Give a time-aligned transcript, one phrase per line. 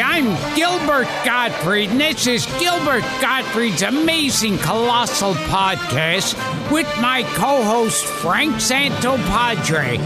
[0.00, 6.34] I'm Gilbert Gottfried, and this is Gilbert Gottfried's amazing colossal podcast
[6.72, 9.98] with my co host Frank Santopadre.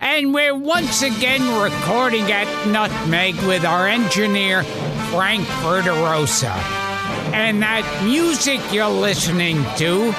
[0.00, 4.62] And we're once again recording at Nutmeg with our engineer,
[5.10, 6.54] Frank Verderosa.
[7.32, 10.14] And that music you're listening to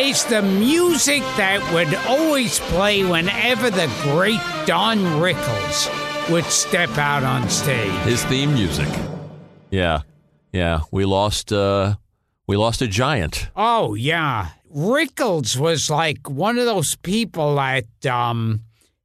[0.00, 7.22] is the music that would always play whenever the great Don Rickles would step out
[7.22, 7.92] on stage.
[8.02, 8.88] His theme music.
[9.70, 10.00] Yeah,
[10.52, 10.80] yeah.
[10.90, 11.52] We lost.
[11.52, 11.94] uh
[12.46, 13.48] We lost a giant.
[13.56, 18.60] Oh yeah, Rickles was like one of those people that um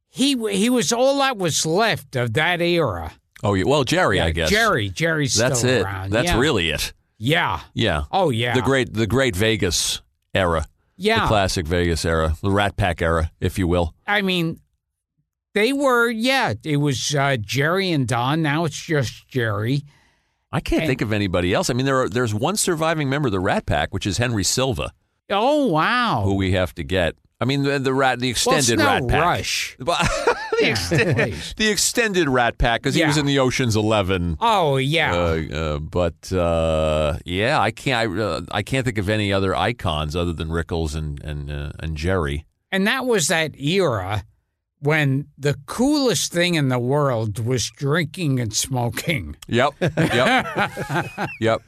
[0.08, 3.12] he he was all that was left of that era.
[3.42, 3.64] Oh, yeah.
[3.66, 4.50] well, Jerry, I guess.
[4.50, 5.82] Jerry, Jerry's That's still it.
[5.82, 6.10] around.
[6.10, 6.38] That's yeah.
[6.38, 6.92] really it.
[7.16, 7.60] yeah.
[7.72, 8.02] Yeah.
[8.12, 10.02] Oh yeah, The great, the great Vegas
[10.34, 10.66] era.
[10.96, 11.22] yeah.
[11.22, 13.94] The classic Vegas era, the Rat Pack era, if you will.
[14.06, 14.60] I mean,
[15.54, 16.54] they were yeah.
[16.64, 18.42] It was uh, Jerry and Don.
[18.42, 19.82] Now it's just Jerry.
[20.52, 21.70] I can't think of anybody else.
[21.70, 24.42] I mean, there are, there's one surviving member of the Rat Pack, which is Henry
[24.42, 24.92] Silva,
[25.28, 26.22] Oh wow.
[26.24, 27.14] who we have to get.
[27.40, 29.22] I mean, the, the rat, the well, extended no Rat Pack.
[29.24, 29.76] rush.
[30.60, 34.36] The, Yeah, extended, the extended Rat Pack, because he was in the Ocean's Eleven.
[34.40, 35.14] Oh yeah.
[35.14, 38.18] Uh, uh, but uh, yeah, I can't.
[38.18, 41.72] I, uh, I can't think of any other icons other than Rickles and and uh,
[41.78, 42.44] and Jerry.
[42.70, 44.24] And that was that era
[44.80, 49.36] when the coolest thing in the world was drinking and smoking.
[49.48, 49.74] Yep.
[49.80, 51.10] Yep.
[51.40, 51.60] yep.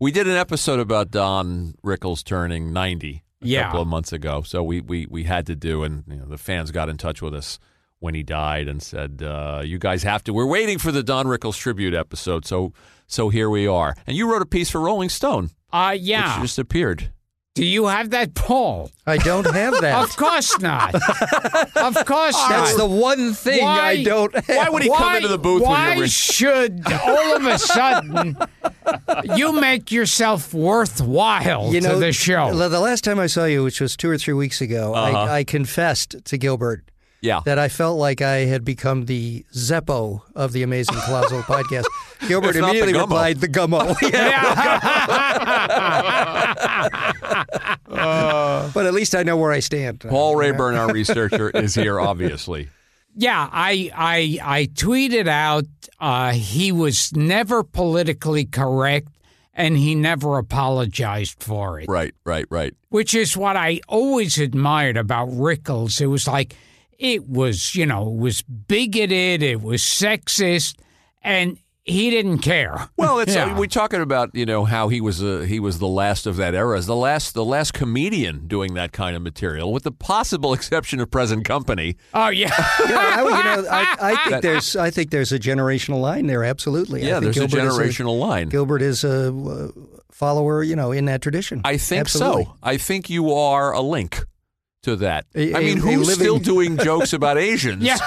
[0.00, 3.64] We did an episode about Don Rickles turning ninety a Yeah.
[3.64, 6.38] couple of months ago, so we we we had to do, and you know, the
[6.38, 7.58] fans got in touch with us
[8.00, 10.32] when he died and said, uh, "You guys have to.
[10.32, 12.72] We're waiting for the Don Rickles tribute episode." So
[13.08, 13.96] so here we are.
[14.06, 16.40] And you wrote a piece for Rolling Stone, Uh which yeah.
[16.40, 17.10] just appeared.
[17.58, 18.90] Do you have that Paul?
[19.06, 20.04] I don't have that.
[20.04, 20.94] Of course not.
[20.94, 22.48] of course not.
[22.50, 24.56] That's the one thing Why- I don't have.
[24.56, 26.10] Why would he come into the booth Why when you're in?
[26.10, 28.36] should all of a sudden
[29.36, 32.54] you make yourself worthwhile you know, to the show?
[32.54, 35.18] The the last time I saw you, which was two or three weeks ago, Uh-huh.
[35.18, 36.84] I, I confessed to Gilbert
[37.20, 37.40] Yeah.
[37.44, 41.84] that I felt like I had become the Zeppo of the Amazing Colossal podcast.
[42.28, 43.02] Gilbert If not the immediately Gummo.
[43.02, 43.96] replied, "The Gummo."
[48.72, 50.00] but at least I know where I stand.
[50.00, 52.68] Paul Rayburn, our researcher, is here, obviously.
[53.14, 55.64] Yeah, I I I tweeted out
[55.98, 59.08] uh, he was never politically correct
[59.54, 61.88] and he never apologized for it.
[61.88, 62.74] Right, right, right.
[62.90, 66.00] Which is what I always admired about Rickles.
[66.00, 66.54] It was like
[66.98, 70.76] it was, you know, it was bigoted, it was sexist,
[71.22, 72.90] and he didn't care.
[72.98, 73.56] Well, it's Yeah.
[73.58, 76.54] we're talking about you know how he was uh, he was the last of that
[76.54, 81.00] era, the last the last comedian doing that kind of material, with the possible exception
[81.00, 81.96] of Present Company.
[82.12, 82.50] Oh yeah.
[82.88, 86.44] Yeah, I, you know, I, I think there's I think there's a generational line there.
[86.44, 87.04] Absolutely.
[87.04, 88.48] I Yeah, think there's a Gilbert is generational line.
[88.50, 89.68] Gilbert is a uh,
[90.10, 91.62] follower, you know, in that tradition.
[91.64, 92.44] I think Absolutely.
[92.44, 92.54] so.
[92.62, 94.24] I think you are a link
[94.82, 95.26] to that.
[95.34, 97.98] A- I mean, a- a who's living- still doing jokes about Asians Yeah.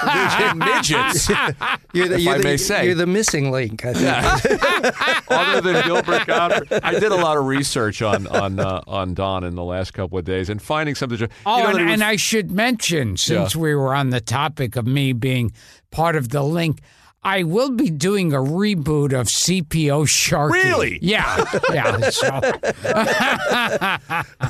[0.51, 1.29] and midgets
[1.93, 2.85] You're the, if you're I the, may say.
[2.85, 3.83] You're the missing link.
[3.85, 4.05] I think.
[4.05, 5.19] Yeah.
[5.29, 9.43] Other than Gilbert Gottfried, I did a lot of research on on uh, on Don
[9.43, 11.19] in the last couple of days and finding something.
[11.19, 14.75] You Oh, know, and, was- and I should mention, since we were on the topic
[14.75, 15.51] of me being
[15.91, 16.79] part of the link,
[17.23, 20.53] I will be doing a reboot of CPO Sharkey.
[20.53, 20.99] Really?
[21.03, 22.09] Yeah, yeah.
[22.09, 22.41] So,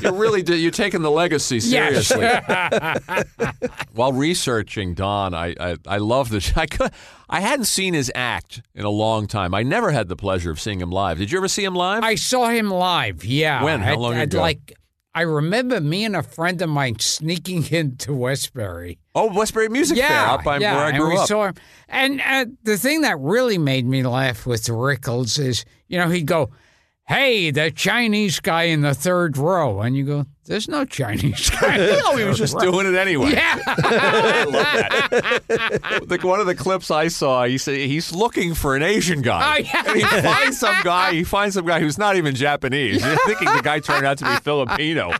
[0.00, 0.58] you really did.
[0.58, 2.06] You're taking the legacy Yes.
[2.08, 2.26] seriously.
[3.94, 6.56] While researching Don, I I, I love this.
[6.56, 6.90] I could,
[7.28, 9.54] I hadn't seen his act in a long time.
[9.54, 11.18] I never had the pleasure of seeing him live.
[11.18, 12.02] Did you ever see him live?
[12.02, 13.22] I saw him live.
[13.24, 13.62] Yeah.
[13.64, 13.80] When?
[13.80, 14.40] How I'd- long I'd ago?
[14.40, 14.72] Like,
[15.14, 18.98] I remember me and a friend of mine sneaking into Westbury.
[19.14, 21.26] oh, Westbury Music Fair Yeah, out by yeah, where I and we up.
[21.28, 21.54] saw him.
[21.88, 26.26] And uh, the thing that really made me laugh with Rickles is, you know, he'd
[26.26, 26.50] go,
[27.12, 31.76] "Hey, the Chinese guy in the third row," and you go, "There's no Chinese guy."
[32.04, 33.32] no, he was just row." doing it anyway.
[33.32, 33.58] Yeah.
[33.66, 36.08] I love that.
[36.08, 39.56] Like one of the clips I saw, he said he's looking for an Asian guy.
[39.56, 39.84] Oh, yeah.
[39.86, 41.12] And he finds some guy.
[41.12, 43.04] He finds some guy who's not even Japanese.
[43.04, 45.12] You're thinking the guy turned out to be Filipino,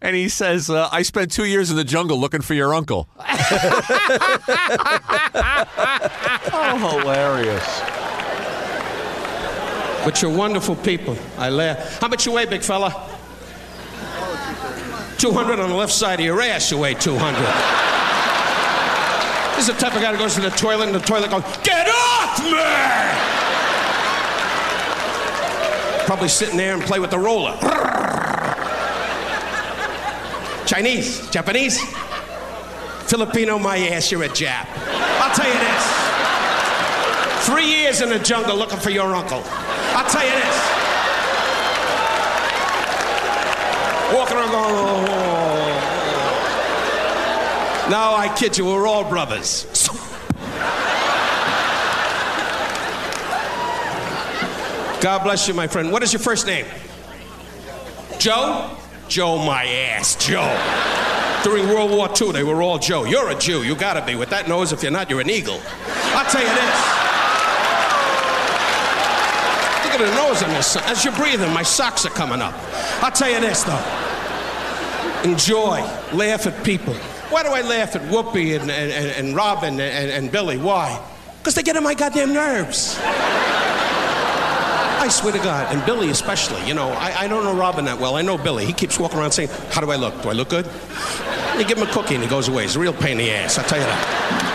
[0.00, 3.08] and he says, uh, "I spent two years in the jungle looking for your uncle."
[6.52, 7.99] oh, hilarious!
[10.04, 11.16] But you're wonderful people.
[11.36, 12.00] I laugh.
[12.00, 13.08] How much you weigh, big fella?
[15.18, 17.36] 200 on the left side of your ass, you weigh 200.
[19.56, 21.42] This is the type of guy that goes to the toilet and the toilet goes,
[21.62, 23.26] Get off me!
[26.06, 27.58] Probably sitting there and play with the roller.
[30.66, 31.78] Chinese, Japanese,
[33.06, 34.66] Filipino, my ass, you're a Jap.
[35.20, 37.46] I'll tell you this.
[37.46, 39.42] Three years in the jungle looking for your uncle.
[40.00, 40.56] I'll tell you this.
[44.14, 45.10] Walking around going, oh.
[47.90, 49.66] No, I kid you, we're all brothers.
[55.02, 55.92] God bless you, my friend.
[55.92, 56.64] What is your first name?
[58.18, 58.74] Joe?
[59.08, 60.48] Joe, my ass, Joe.
[61.44, 63.04] During World War II, they were all Joe.
[63.04, 64.14] You're a Jew, you gotta be.
[64.14, 65.60] With that nose, if you're not, you're an eagle.
[66.14, 66.99] I'll tell you this.
[70.00, 70.76] At the nose on this.
[70.76, 72.54] As you're breathing, my socks are coming up.
[73.02, 75.30] I'll tell you this, though.
[75.30, 75.82] Enjoy,
[76.14, 76.94] laugh at people.
[77.28, 80.56] Why do I laugh at Whoopi and, and, and, and Robin and, and Billy?
[80.56, 80.98] Why?
[81.36, 82.98] Because they get on my goddamn nerves.
[85.02, 86.66] I swear to God, and Billy especially.
[86.66, 88.16] You know, I, I don't know Robin that well.
[88.16, 88.64] I know Billy.
[88.64, 90.22] He keeps walking around saying, How do I look?
[90.22, 90.64] Do I look good?
[91.58, 92.62] You give him a cookie and he goes away.
[92.62, 94.49] He's a real pain in the ass, I'll tell you that.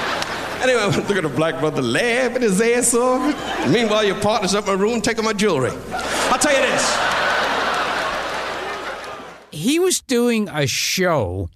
[0.68, 3.68] Anyway, look at the black brother laughing his ass off.
[3.70, 5.70] Meanwhile, your partner's up in my room taking my jewelry.
[5.92, 6.98] I'll tell you this.
[9.52, 11.50] he was doing a show.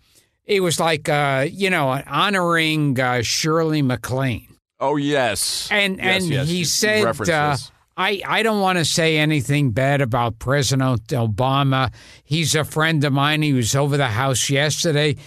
[0.46, 4.48] It was like, uh, you know, honoring uh, Shirley MacLaine.
[4.80, 7.58] Oh yes, And Yes, and yes, he you- you said, referenced uh.
[7.98, 11.92] I, I don't want to say anything bad about President Obama.
[12.24, 13.42] He's a friend of mine.
[13.42, 15.18] He was over the house yesterday,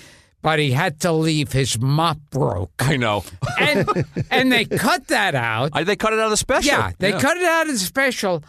[0.43, 1.53] but he had to leave.
[1.53, 2.73] His mop broke.
[2.81, 3.25] I know.
[3.59, 3.89] And,
[4.31, 5.71] and they cut that out.
[5.73, 6.73] I, they cut it out of the special.
[6.73, 8.43] Yeah, they cut it out of the special.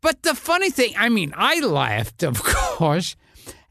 [0.00, 3.16] But the funny thing, I mean, I laughed, of course,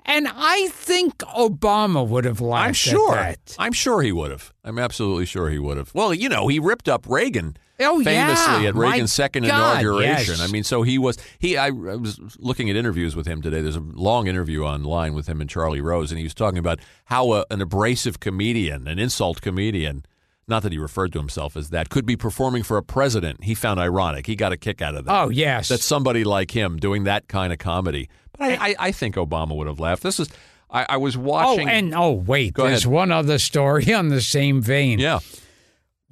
[0.06, 2.68] and I think Obama would have laughed.
[2.68, 3.16] I'm sure.
[3.16, 3.56] that.
[3.60, 4.52] I'm sure he would have.
[4.64, 5.94] I'm absolutely sure he would have.
[5.94, 7.58] Well, you know, he ripped up Reagan.
[7.80, 8.28] Oh, yeah.
[8.36, 10.36] famously at My Reagan's second God, inauguration.
[10.38, 10.42] yes.
[10.42, 11.58] I mean, so he was he.
[11.58, 13.62] I, I was looking at interviews with him today.
[13.62, 16.80] There's a long interview online with him and Charlie Rose, and he was talking about
[17.06, 20.06] how a, an abrasive comedian, an insult comedian,
[20.48, 23.44] not that he referred to himself as that, could be performing for a president.
[23.44, 24.28] He found ironic.
[24.28, 25.12] He got a kick out of that.
[25.24, 25.70] Oh, yes.
[25.70, 28.08] that somebody like him doing that kind of comedy.
[28.38, 30.04] But I, I, I think Obama would have laughed.
[30.04, 30.30] This is.
[30.70, 31.70] I, I was Oh, watching.
[31.70, 32.94] and oh, wait, Go there's ahead.
[32.94, 35.00] one other story on the same vein.
[35.00, 35.20] yeah.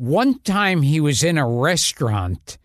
[0.02, 2.58] One time he was in a restaurant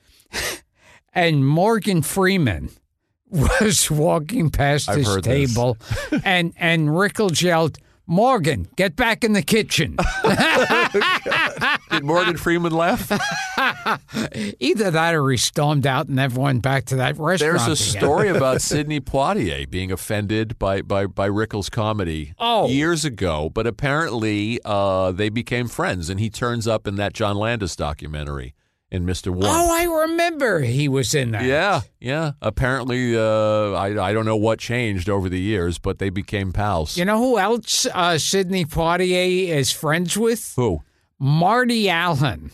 [1.13, 2.71] and Morgan Freeman
[3.31, 5.77] was walking past I've his table
[6.25, 9.97] and, and Rickles yelled, Morgan, get back in the kitchen.
[11.91, 13.11] Did Morgan Freeman laugh?
[14.61, 17.59] Either that or he stormed out and never went back to that restaurant.
[17.59, 18.01] There's a again.
[18.01, 22.69] story about Sidney Poitier being offended by by by Rickles' comedy Oh.
[22.69, 27.37] years ago, but apparently uh, they became friends, and he turns up in that John
[27.37, 28.55] Landis documentary
[28.91, 29.29] in Mr.
[29.29, 29.47] Warmth.
[29.49, 31.45] Oh, I remember he was in that.
[31.45, 32.33] yeah, yeah.
[32.41, 36.97] Apparently, uh, I I don't know what changed over the years, but they became pals.
[36.97, 40.53] You know who else uh, Sidney Poitier is friends with?
[40.57, 40.83] Who?
[41.19, 42.51] Marty Allen.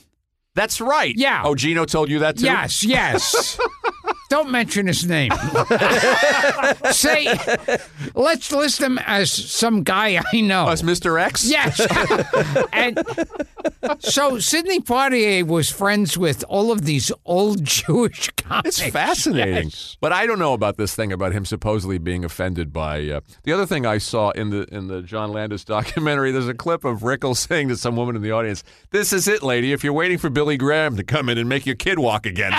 [0.55, 1.15] That's right.
[1.17, 1.43] Yeah.
[1.45, 2.45] Oh, Gino told you that too.
[2.45, 3.59] Yes, yes.
[4.33, 5.31] Don't mention his name.
[6.91, 7.39] Say,
[8.15, 10.69] let's list him as some guy I know.
[10.69, 11.21] As Mr.
[11.21, 11.45] X.
[11.45, 11.79] Yes.
[12.73, 12.99] and
[13.99, 18.81] so Sidney Poitier was friends with all of these old Jewish comics.
[18.81, 19.65] It's fascinating.
[19.65, 19.99] Yes.
[20.01, 23.53] But I don't know about this thing about him supposedly being offended by uh, the
[23.53, 26.33] other thing I saw in the in the John Landis documentary.
[26.33, 29.43] There's a clip of Rickles saying to some woman in the audience, "This is it,
[29.43, 29.73] lady.
[29.73, 32.53] If you're waiting for Billy Graham to come in and make your kid walk again,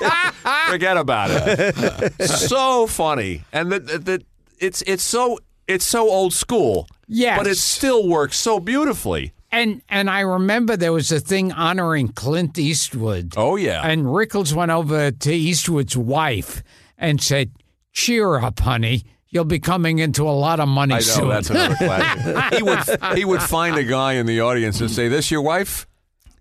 [0.70, 4.22] forget about it." so funny, and that that
[4.58, 6.86] it's it's so it's so old school.
[7.10, 7.38] Yes.
[7.38, 9.32] but it still works so beautifully.
[9.50, 13.32] And and I remember there was a thing honoring Clint Eastwood.
[13.36, 16.62] Oh yeah, And Rickles went over to Eastwood's wife
[16.98, 17.52] and said,
[17.92, 19.04] "Cheer up, honey.
[19.30, 22.54] You'll be coming into a lot of money I know soon." that's another classic.
[22.58, 25.86] he would he would find a guy in the audience and say, "This your wife?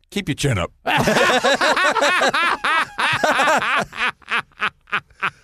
[0.09, 0.71] Keep your chin up."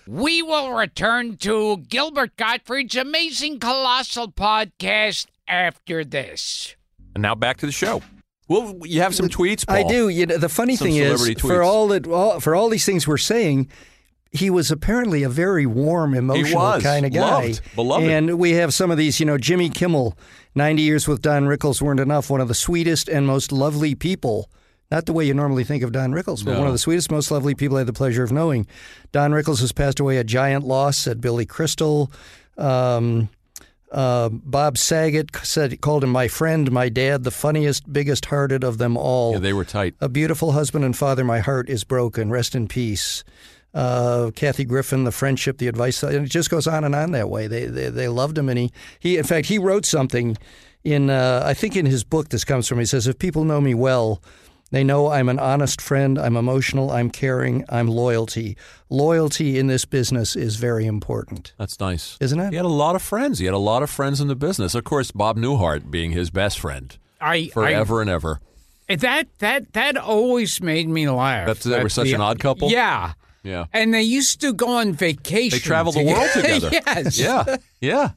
[0.06, 6.76] We will return to Gilbert Gottfried's amazing colossal podcast after this.
[7.14, 8.02] And now back to the show.
[8.46, 9.66] Well, you have some tweets.
[9.66, 9.76] Paul.
[9.76, 10.10] I do.
[10.10, 12.84] You know, the funny Some thing is, celebrity for all that, all, for all these
[12.84, 13.68] things we're saying,
[14.30, 17.46] he was apparently a very warm, emotional kind of guy.
[17.46, 17.62] Loved.
[17.74, 18.06] Beloved.
[18.06, 19.18] And we have some of these.
[19.20, 20.18] You know, Jimmy Kimmel,
[20.54, 22.28] ninety years with Don Rickles weren't enough.
[22.28, 24.50] One of the sweetest and most lovely people.
[24.94, 26.58] Not the way you normally think of Don Rickles, but No.
[26.58, 28.64] one of the sweetest, most lovely people I had the pleasure of knowing.
[29.10, 30.96] Don Rickles has passed away a giant loss.
[30.98, 32.12] Said Billy Crystal.
[32.56, 33.28] Um,
[33.90, 38.78] uh, Bob Saget said called him my friend, my dad, the funniest, biggest hearted of
[38.78, 39.32] them all.
[39.32, 39.94] Yeah, they were tight.
[40.00, 42.30] A beautiful husband and father, my heart is broken.
[42.30, 43.24] Rest in peace.
[43.74, 47.28] Uh, Kathy Griffin, the friendship, the advice, and it just goes on and on that
[47.28, 47.48] way.
[47.48, 48.70] They they, they loved him, and he,
[49.00, 50.36] he in fact he wrote something
[50.84, 52.78] in uh, I think in his book this comes from.
[52.78, 54.22] He says, "If people know me well,
[54.70, 58.56] They know I'm an honest friend, I'm emotional, I'm caring, I'm loyalty.
[58.90, 62.16] Loyalty in this business is very important, That's nice.
[62.20, 62.50] isn't it?
[62.50, 63.38] He had a lot of friends.
[63.38, 64.74] He had a lot of friends in the business.
[64.74, 68.40] Of course, Bob Newhart being his best friend I forever and ever.
[68.88, 71.46] I, that that that always made me laugh.
[71.46, 72.70] That's- they were such the- an odd couple?
[72.70, 73.12] Yeah.
[73.44, 73.66] Yeah.
[73.74, 75.56] And they used to go on vacation.
[75.56, 76.70] They traveled the world together.
[76.72, 77.18] yes.
[77.20, 77.56] Yeah.
[77.80, 78.10] Yeah.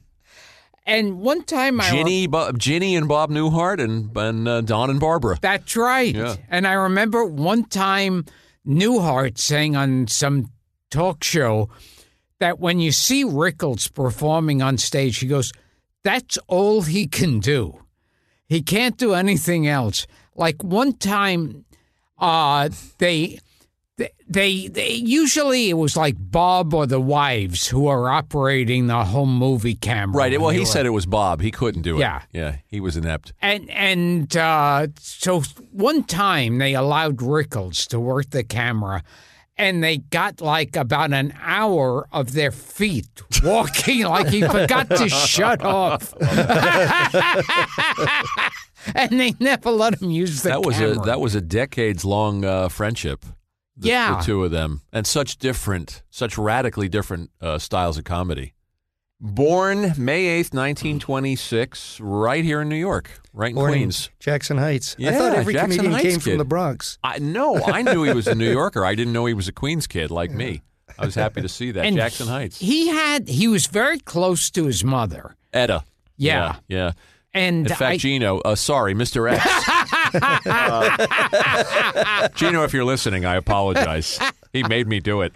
[0.88, 4.98] And one time I Ginny, Bob, Ginny and Bob Newhart and, and uh, Don and
[4.98, 5.36] Barbara.
[5.38, 6.14] That's right.
[6.14, 6.36] Yeah.
[6.48, 8.24] And I remember one time
[8.66, 10.50] Newhart saying on some
[10.90, 11.68] talk show
[12.40, 15.52] that when you see Rickles performing on stage, he goes,
[16.04, 17.82] That's all he can do.
[18.46, 20.06] He can't do anything else.
[20.34, 21.66] Like one time,
[22.18, 23.40] uh, they.
[24.28, 29.36] They, they, usually it was like Bob or the wives who are operating the home
[29.36, 30.16] movie camera.
[30.16, 30.40] Right.
[30.40, 31.40] Well, he said it was Bob.
[31.40, 32.00] He couldn't do it.
[32.00, 32.22] Yeah.
[32.32, 32.56] Yeah.
[32.68, 33.32] He was inept.
[33.42, 35.40] And and uh, so
[35.72, 39.02] one time they allowed Rickles to work the camera,
[39.56, 43.08] and they got like about an hour of their feet
[43.42, 46.14] walking like he forgot to shut off,
[48.94, 51.02] and they never let him use the That was camera.
[51.02, 53.24] a that was a decades long uh, friendship.
[53.78, 54.16] The, Yeah.
[54.18, 58.54] the two of them, and such different, such radically different uh, styles of comedy.
[59.20, 63.78] Born May eighth, nineteen twenty six, right here in New York, right in Born in
[63.80, 64.10] Queens.
[64.20, 64.94] Jackson Heights.
[64.98, 66.22] I Yeah, thought every Jackson comedian Heights came kid.
[66.22, 66.98] from the Bronx.
[67.02, 68.84] I no, I knew he was a New Yorker.
[68.84, 70.62] I didn't know he was a Queens kid like me.
[70.98, 72.58] I was happy to see that And Jackson Heights.
[72.60, 75.82] He had he was very close to his mother, Etta.
[76.16, 76.56] Yeah.
[76.68, 76.76] yeah.
[76.76, 76.92] yeah.
[77.34, 79.30] and In fact, I, Gino, uh, sorry, Mr.
[79.32, 79.44] X.
[80.14, 84.18] Uh, Gino, if you're listening, I apologize.
[84.52, 85.32] He made me do it.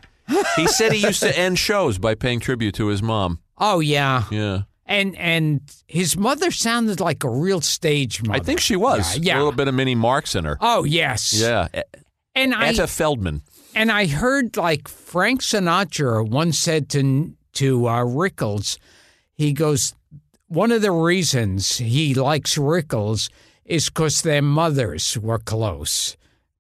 [0.57, 3.41] He said he used to end shows by paying tribute to his mom.
[3.59, 4.62] oh yeah, Yeah.
[4.87, 8.41] and and his mother sounded like a real stage mother.
[8.41, 9.19] I think she was.
[9.19, 9.37] Yeah, yeah.
[9.37, 10.57] A little bit of Minnie Marx in her.
[10.61, 11.69] Oh yes, Yeah.
[12.35, 13.43] And I Etta Feldman.
[13.75, 18.79] and I heard like Frank Sinatra once said to to uh, Rickles,
[19.35, 19.95] he goes,
[20.49, 23.29] one of the reasons he likes Rickles
[23.75, 26.17] is because their mothers were close.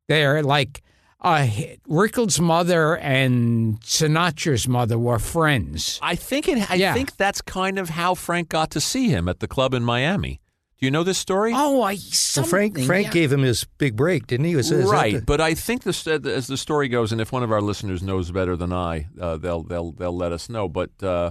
[0.08, 0.82] They're like
[1.20, 1.46] uh,
[1.88, 5.98] Rickles' mother and Sinatra's mother were friends.
[6.02, 6.70] I think it.
[6.70, 6.94] I Yeah.
[6.94, 10.40] think that's kind of how Frank got to see him at the club in Miami.
[10.78, 11.52] Do you know this story?
[11.54, 13.12] Oh, I Well, something, Frank Frank yeah.
[13.12, 14.56] gave him his big break, didn't he?
[14.56, 17.44] Was, right, the- but I think this, uh, as the story goes, and if one
[17.44, 20.68] of our listeners knows better than I, uh, they'll they'll they'll let us know.
[20.68, 21.30] But uh,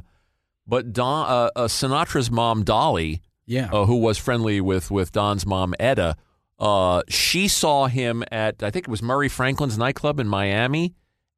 [0.65, 3.69] but Don uh, uh, Sinatra's mom Dolly, Yeah.
[3.71, 6.15] uh, who was friendly with with Don's mom Etta,
[6.59, 10.93] uh, she saw him at I think it was Murray Franklin's nightclub in Miami,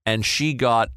[0.06, 0.90] and she got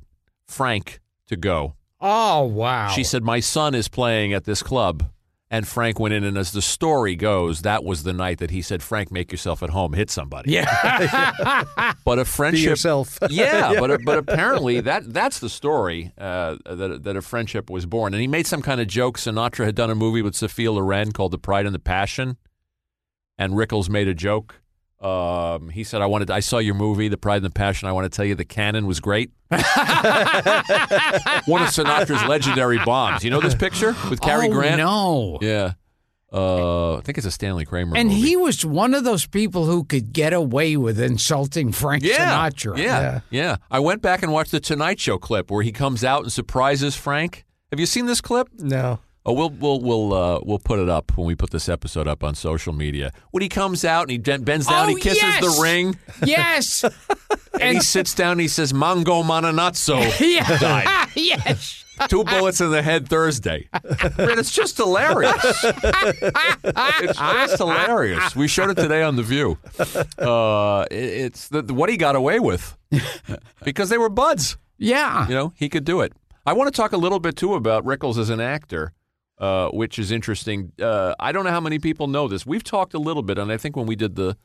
[0.46, 1.74] Frank to go.
[2.00, 2.88] Oh wow.
[2.88, 5.10] She said, "My son is playing at this club."
[5.48, 8.62] And Frank went in, and as the story goes, that was the night that he
[8.62, 11.64] said, "Frank, make yourself at home, hit somebody." Yeah.
[12.04, 13.18] But a be friendship, yourself.
[13.30, 18.14] yeah, but but apparently that that's the story uh, that that a friendship was born.
[18.14, 19.18] And he made some kind of joke.
[19.18, 22.36] Sinatra had done a movie with Sophia Loren called The Pride and the Passion,
[23.38, 24.60] and Rickles made a joke.
[25.00, 26.30] Um, he said, "I wanted.
[26.30, 27.86] I saw your movie, The Pride and the Passion.
[27.88, 29.30] I want to tell you the cannon was great.
[29.50, 29.66] One of
[31.68, 33.22] Sinatra's legendary bombs.
[33.22, 34.78] You know this picture with Cary oh, Grant?
[34.78, 35.38] No.
[35.42, 35.72] Yeah,
[36.32, 38.20] uh, I think it's a Stanley Kramer And movie.
[38.20, 42.78] he was one of those people who could get away with insulting Frank yeah, Sinatra.
[42.78, 43.20] Yeah, Yeah.
[43.30, 46.32] yeah, I went back and watched the Tonight Show clip where he comes out and
[46.32, 47.44] surprises Frank.
[47.70, 48.48] Have you seen this clip?
[48.58, 49.00] no.
[49.28, 52.22] Oh, we'll we'll we'll uh, we'll put it up when we put this episode up
[52.22, 53.10] on social media.
[53.32, 55.42] When he comes out and he bends down, Oh, he kisses yes!
[55.56, 56.84] the ring, Yes.
[57.60, 58.32] and he sits down.
[58.32, 59.98] and He says, "Fambino Bambazzo."
[60.34, 60.58] yeah.
[60.58, 61.08] Died.
[61.16, 61.82] yes.
[62.08, 63.68] Two bullets in the head Thursday.
[63.72, 65.34] Man, it's just hilarious.
[65.42, 68.36] it's just hilarious.
[68.36, 69.58] We showed it today on The View.
[70.18, 72.76] Uh, it- it's the, what he got away with
[73.64, 74.56] because they were buds.
[74.78, 75.26] Yeah.
[75.26, 76.12] You know, he could do it.
[76.44, 78.92] I want to talk a little bit too about Rickles as an actor,
[79.38, 80.72] uh, which is interesting.
[80.80, 82.46] Uh, I don't know how many people know this.
[82.46, 84.36] We've talked a little bit, and I think when we did the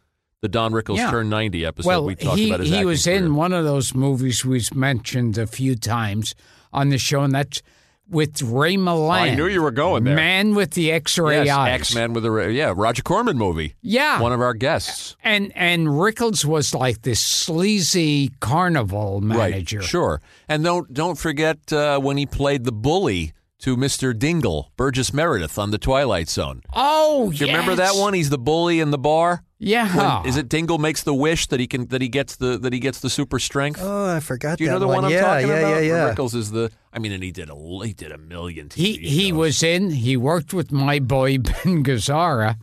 [0.42, 1.12] the Don Rickles Yeah.
[1.12, 3.18] turn ninety episode, Well, we talked he, about his he was career.
[3.18, 6.34] in one of those movies we've mentioned a few times
[6.74, 7.62] on the show, and that's
[8.10, 9.12] with Ray Milland.
[9.12, 10.16] I knew you were going there.
[10.16, 11.80] Man with the X-ray yes, eyes.
[11.82, 13.76] X Men with a yeah Roger Corman movie.
[13.82, 14.20] Yeah.
[14.20, 15.16] one of our guests.
[15.24, 19.80] and and Rickles was like this sleazy carnival manager.
[19.80, 20.22] Right, sure.
[20.50, 24.18] And don't don't forget uh, when he played the bully to Mr.
[24.18, 26.62] Dingle, Burgess Meredith on The Twilight Zone.
[26.74, 28.14] Oh, Do you remember that one?
[28.14, 29.44] He's the bully in the bar.
[29.60, 30.20] Yeah.
[30.22, 32.74] When, is it Dingle makes the wish that he can that he gets the that
[32.74, 33.80] he gets the super strength?
[33.82, 35.70] Oh, I forgot Do you that know the one, I'm yeah, talking yeah, about?
[35.70, 36.72] Yeah, yeah, Where Rickles is the.
[36.92, 38.70] I mean, and he did a he did a million.
[38.70, 39.92] TV he he was in.
[39.92, 42.56] He worked with my boy Ben Gazzara.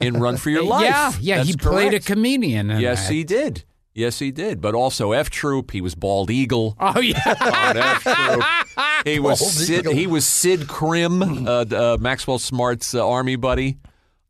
[0.00, 0.84] in Run for Your Life.
[0.84, 2.70] Yeah, yeah, That's he played a comedian.
[2.70, 3.14] In Yes, that.
[3.14, 3.64] he did.
[3.94, 4.60] Yes, he did.
[4.60, 5.70] But also F Troop.
[5.70, 6.76] He was Bald Eagle.
[6.80, 7.18] Oh yeah.
[7.40, 8.44] on F Troop.
[9.04, 9.78] He was Bald Sid.
[9.80, 9.92] Eagle.
[9.92, 13.76] He was Sid Krim, uh, uh, Maxwell Smart's uh, army buddy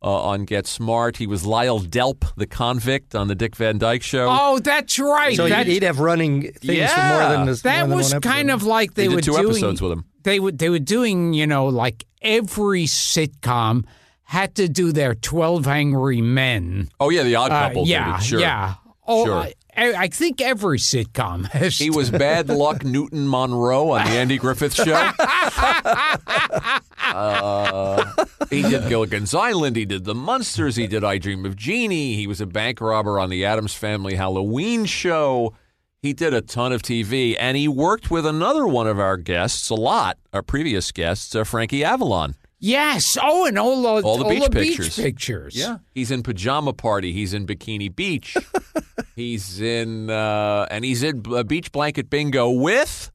[0.02, 1.16] uh, on Get Smart.
[1.16, 4.26] He was Lyle Delp, the convict, on the Dick Van Dyke Show.
[4.28, 5.36] Oh, that's right.
[5.36, 7.08] So That- he'd, he'd have running things for Yeah.
[7.20, 7.62] more than this.
[7.62, 9.92] that than was one kind of like they They did were two doing episodes with
[9.92, 10.04] him.
[10.24, 13.84] They were they were doing you know like every sitcom
[14.24, 16.88] had to do their Twelve Angry Men.
[16.98, 17.84] Oh yeah, the Odd Uh, Couple.
[17.84, 18.40] did yeah, it, sure.
[18.40, 18.74] yeah.
[19.06, 19.48] Oh, Sure.
[19.76, 21.76] I, I think every sitcom has.
[21.78, 25.10] He was Bad Luck Newton Monroe on the Andy Griffith Show.
[27.14, 28.02] Uh,
[28.50, 29.76] he did Gilligan's Island.
[29.76, 30.74] He did The Munsters.
[30.74, 32.14] He did I Dream of Jeannie.
[32.16, 35.54] He was a bank robber on the Addams Family Halloween Show.
[36.00, 39.70] He did a ton of TV, and he worked with another one of our guests
[39.70, 42.34] a lot, our previous guests, uh, Frankie Avalon.
[42.64, 43.18] Yes.
[43.20, 45.54] Oh, and all the All the beach pictures.
[45.54, 47.12] Yeah, He's in Pajama Party.
[47.12, 48.38] He's in Bikini Beach.
[49.16, 53.10] he's in, uh, and he's in uh, Beach Blanket Bingo with,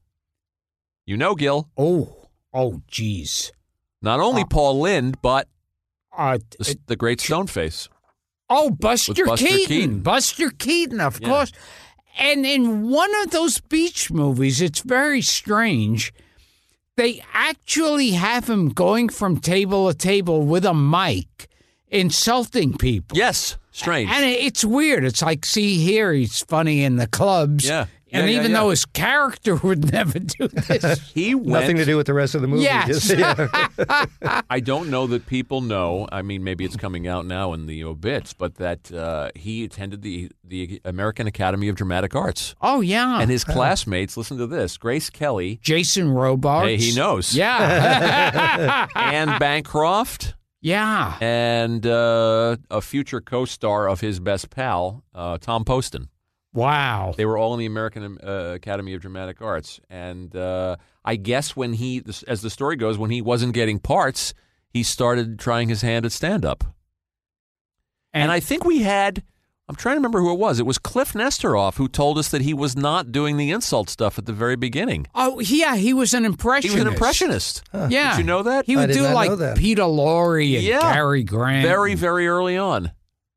[1.04, 3.50] you know, Gil, Oh, oh, geez.
[4.00, 5.48] not only Paul Lynde, but
[6.16, 7.88] Uh, the, the great Stoneface.
[8.48, 9.66] Oh, Buster, Buster Keaton.
[9.66, 10.00] Keaton.
[10.00, 11.28] Buster Keaton, of Yeah.
[11.28, 11.52] course.
[12.16, 16.12] And in one of those beach movies, it's very strange.
[16.96, 21.48] They actually have him going from table to table with a mic,
[21.88, 23.16] insulting people.
[23.16, 24.10] Yes, strange.
[24.10, 25.04] And it's weird.
[25.04, 27.66] It's like, see here, he's funny in the clubs.
[27.66, 27.86] Yeah.
[28.12, 28.58] And Yeah, yeah, even yeah.
[28.60, 31.10] though his character would never do this.
[31.12, 31.48] he went.
[31.48, 32.62] nothing to do with the rest of the movie.
[32.64, 32.86] Yes.
[33.08, 34.06] Just- yeah.
[34.50, 36.08] I don't know that people know.
[36.10, 40.02] I mean, maybe it's coming out now in the obits, but that uh, he attended
[40.02, 43.20] the the American Academy of Dramatic Arts, oh, yeah.
[43.20, 44.16] and his classmates.
[44.16, 46.66] Listen to this: Grace Kelly, Jason Robards.
[46.68, 47.34] Hey, he knows.
[47.34, 48.88] Yeah.
[48.96, 51.16] Anne Bancroft, yeah.
[51.20, 56.08] and uh, a future co-star of his best pal, uh, Tom Poston.
[56.52, 57.14] Wow.
[57.16, 61.54] They were all in the American uh, Academy of Dramatic Arts, and uh, I guess
[61.54, 64.34] when he, as the story goes, when he wasn't getting parts,
[64.68, 66.64] he started trying his hand at stand-up.
[68.12, 69.22] And, I think we had.
[69.68, 70.58] I'm trying to remember who it was.
[70.58, 74.18] It was Cliff Nesteroff who told us that he was not doing the insult stuff
[74.18, 75.06] at the very beginning.
[75.14, 76.74] Oh, yeah, he was an impressionist.
[76.74, 77.62] He was an impressionist.
[77.72, 78.10] Yeah.
[78.10, 78.66] Did you know that?
[78.66, 79.30] He would did do like.
[79.56, 80.80] Peter Lorre and Yeah.
[80.80, 81.64] Cary Grant.
[81.64, 82.90] Very, very early on.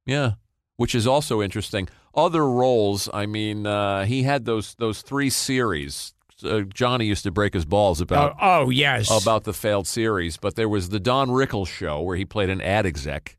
[0.07, 0.31] Yeah,
[0.77, 1.87] which is also interesting.
[2.15, 3.09] Other roles.
[3.13, 6.13] I mean, uh, he had those those three series.
[6.43, 9.09] Uh, Johnny used to break his balls Oh, about oh, yes.
[9.09, 12.61] about the failed series, but there was the Don Rickles show where he played an
[12.61, 13.37] ad exec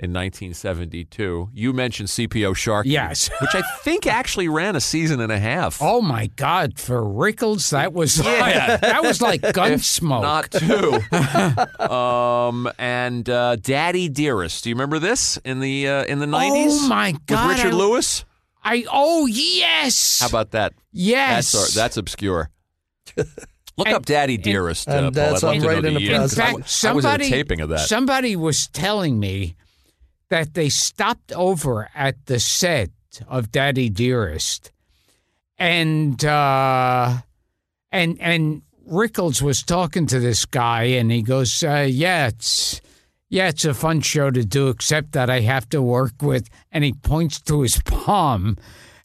[0.00, 1.50] in 1972.
[1.52, 3.28] You mentioned CPO Shark, Yes.
[3.40, 5.78] which I think actually ran a season and a half.
[5.82, 6.78] Oh my God!
[6.78, 10.22] For Rickles, that was like, that was like Gunsmoke.
[10.22, 11.84] Not two.
[11.92, 14.64] um, and uh, Daddy Dearest.
[14.64, 16.66] Do you remember this in the uh, in the 90s?
[16.84, 17.48] Oh my God!
[17.48, 18.24] With Richard I, Lewis?
[18.62, 20.20] I oh yes.
[20.20, 20.74] How about that?
[20.92, 21.52] yes?
[21.52, 22.50] That's that's obscure.
[23.16, 25.10] Look And- up Daddy Dearest, uh, and Paul.
[25.12, 26.64] that's I'd love to right the in the year, In 'cause I fact, w- I
[26.64, 27.80] was somebody at a taping of that.
[27.88, 29.54] Somebody was telling me
[30.30, 32.90] that they stopped over at the set
[33.28, 34.70] of Daddy Dearest,
[35.58, 37.18] and uh,
[37.90, 42.80] and and Rickles was talking to this guy, and he goes, uh, "Yeah, it's."
[43.30, 46.82] Yeah, it's a fun show to do, except that I have to work with, and
[46.82, 48.56] he points to his palm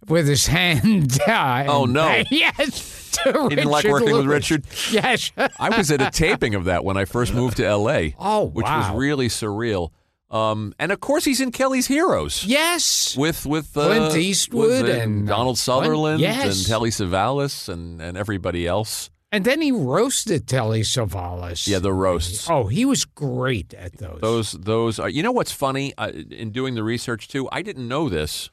[0.07, 1.19] with his hand.
[1.27, 2.23] Uh, Oh, no.
[2.31, 4.63] yes, to He didn't like working with Richard?
[4.91, 5.33] Yes.
[5.59, 8.15] I was at a taping of that when I first moved to L.A.
[8.19, 8.93] Oh, which wow.
[8.93, 9.89] was really surreal.
[10.33, 13.15] Um, and of course, he's in Kelly's Heroes yes.
[13.15, 16.57] with with uh, Clint Eastwood with, uh, and, Donald Sutherland yes.
[16.57, 19.11] and Telly Savalas and and everybody else.
[19.31, 21.67] And then he roasted Telly Savalas.
[21.67, 22.49] Yeah, the roasts.
[22.49, 24.19] Oh, he was great at those.
[24.21, 25.09] Those those are.
[25.09, 25.93] You know what's funny?
[25.99, 28.49] Uh, in doing the research too, I didn't know this.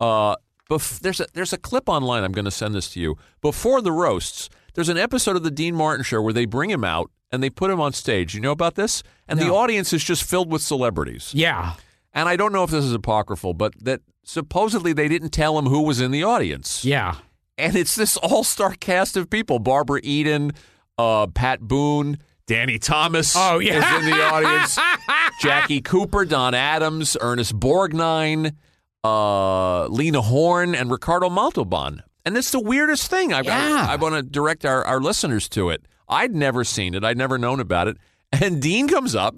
[0.00, 0.36] Uh,
[0.70, 2.22] bef- there's a there's a clip online.
[2.22, 3.16] I'm going to send this to you.
[3.40, 6.84] Before the roasts, there's an episode of the Dean Martin Show where they bring him
[6.84, 8.34] out and they put him on stage.
[8.34, 9.02] You know about this?
[9.26, 11.32] And the audience is just filled with celebrities.
[11.34, 11.74] Yeah.
[12.14, 15.66] And I don't know if this is apocryphal, but that supposedly they didn't tell him
[15.66, 16.84] who was in the audience.
[16.84, 17.16] Yeah.
[17.58, 20.52] And it's this all star cast of people Barbara Eden,
[20.96, 23.78] uh, Pat Boone, Danny Thomas Oh, yeah.
[23.98, 24.78] is in the audience,
[25.42, 28.54] Jackie Cooper, Don Adams, Ernest Borgnine,
[29.04, 32.02] uh, Lena Horne, and Ricardo Montalban.
[32.24, 33.32] And it's the weirdest thing.
[33.32, 33.86] I, Yeah.
[33.88, 35.84] I, I want to direct our, our listeners to it.
[36.08, 37.96] I'd never seen it, I'd never known about it.
[38.30, 39.36] And Dean comes up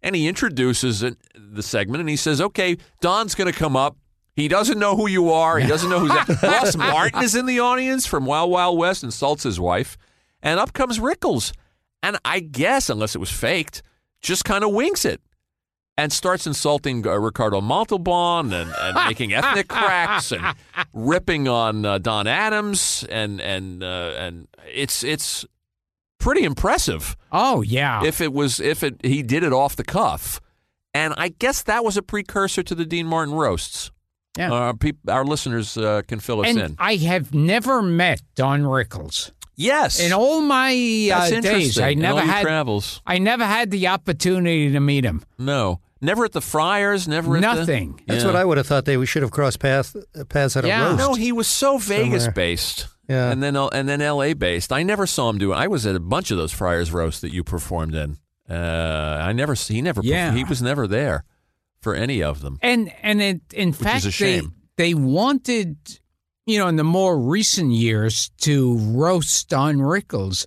[0.00, 3.96] and he introduces it, the segment and he says, Okay, Don's going to come up.
[4.36, 5.58] He doesn't know who you are.
[5.58, 6.40] He doesn't know who's that.
[6.44, 9.98] Ross Martin is in the audience from Wild Wild West, insults his wife.
[10.40, 11.52] And up comes Rickles.
[12.00, 13.82] And I guess, unless it was faked,
[14.22, 15.20] just kind of winks it.
[15.96, 20.54] and starts insulting uh, Ricardo Montalban and, and making ethnic cracks and
[20.92, 25.44] ripping on uh, Don Adams and and uh, and it's it's
[26.18, 28.04] pretty impressive Oh yeah.
[28.04, 30.40] if it was if it he did it off the cuff.
[30.94, 33.90] And I guess that was a precursor to the Dean Martin roasts.
[34.36, 34.52] Yeah.
[34.52, 36.76] Uh, peop- our listeners uh, can fill us and in.
[36.78, 39.32] I have never met Don Rickles.
[39.56, 39.98] Yes.
[40.00, 40.72] In all my
[41.10, 41.84] That's uh, days, interesting.
[41.84, 43.02] I In never all your had travels.
[43.06, 45.24] I never had the opportunity to meet him.
[45.38, 45.80] No.
[46.00, 48.00] Never at the Friars, never at the- Nothing.
[48.06, 48.28] That's Yeah.
[48.28, 48.84] what I would have thought.
[48.84, 49.96] They we should have crossed path,
[50.28, 50.84] paths at a Yeah.
[50.90, 50.98] roast.
[50.98, 52.32] No, he was so Vegas Somewhere.
[52.32, 52.86] based.
[53.08, 53.30] Yeah.
[53.30, 54.72] And then and then LA based.
[54.72, 55.56] I never saw him do it.
[55.56, 58.18] I was at a bunch of those Friars roasts that you performed in.
[58.48, 60.34] Uh, I never he never Yeah.
[60.34, 61.24] he was never there
[61.80, 62.58] for any of them.
[62.62, 64.52] And and it, in fact, a shame.
[64.76, 65.76] they they wanted,
[66.46, 70.46] you know, in the more recent years to roast Don Rickles,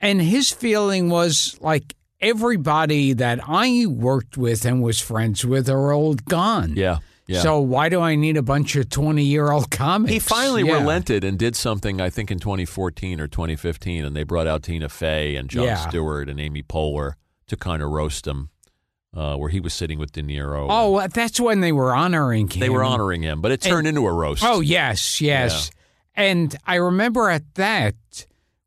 [0.00, 5.92] and his feeling was like everybody that I worked with and was friends with are
[5.92, 6.74] old gone.
[6.76, 6.98] Yeah.
[7.28, 7.40] Yeah.
[7.42, 10.12] So why do I need a bunch of twenty year old comics?
[10.12, 10.78] He finally Yeah.
[10.80, 14.88] relented and did something, I think, in 2014 or 2015, and they brought out Tina
[14.88, 15.76] Fey and Jon Yeah.
[15.88, 17.12] Stewart and Amy Poehler
[17.48, 18.48] to kind of roast him,
[19.14, 20.66] uh, where he was sitting with De Niro.
[20.70, 22.60] Oh, that's when they were honoring him.
[22.60, 24.42] they were honoring him, but it turned into a roast.
[24.44, 25.70] Oh, yes, yes.
[26.14, 27.94] And I remember at that,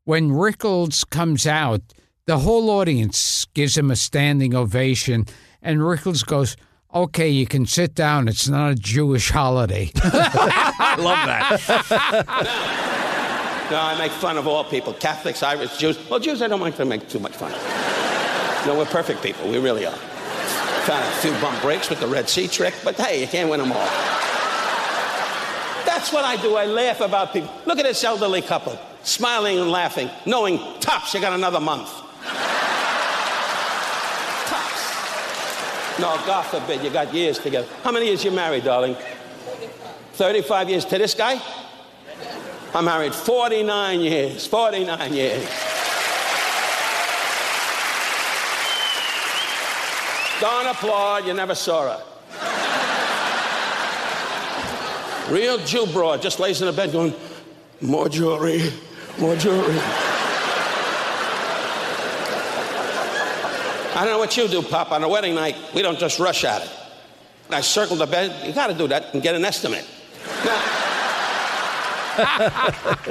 [0.04, 1.80] when Rickles comes out,
[2.26, 5.26] the whole audience gives him a standing ovation,
[5.60, 6.56] and Rickles goes,
[6.94, 8.28] Okay, you can sit down.
[8.28, 9.90] It's not a Jewish holiday.
[10.02, 12.82] I love that.
[13.70, 15.98] No, I make fun of all people Catholics, Irish, Jews.
[16.10, 17.50] Well, Jews, I don't like to make too much fun.
[18.66, 19.50] No, we're perfect people.
[19.50, 19.96] We really are.
[19.96, 23.60] Found a few bum breaks with the Red Sea trick, but hey, you can't win
[23.60, 23.86] them all.
[25.86, 26.56] That's what I do.
[26.56, 27.50] I laugh about people.
[27.64, 31.88] Look at this elderly couple, smiling and laughing, knowing tops, you got another month.
[34.46, 34.82] tops.
[36.00, 37.68] No, God forbid, you got years together.
[37.82, 38.96] How many years you married, darling?
[40.14, 41.40] 35 years to this guy?
[42.74, 44.46] I'm married 49 years.
[44.46, 45.44] 49 years.
[50.40, 52.02] Don't applaud, you never saw her.
[55.32, 57.14] Real Jew broad just lays in the bed going,
[57.80, 58.72] more jewelry,
[59.18, 59.78] more jewelry.
[63.94, 64.90] I don't know what you do, Pop.
[64.92, 66.70] On a wedding night, we don't just rush at it.
[67.50, 68.46] I circle the bed.
[68.46, 69.86] You got to do that and get an estimate.
[70.44, 70.81] Now,